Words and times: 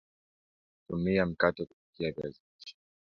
tumia 0.87 1.25
Mkaa 1.25 1.51
kupikia 1.51 2.11
viazi 2.11 2.41
lishe 2.57 2.75